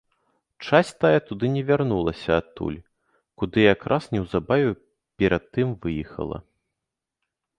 [0.67, 2.79] Часць тая туды не вярнулася адтуль,
[3.41, 4.71] куды якраз неўзабаве
[5.25, 6.37] перад тым выехала.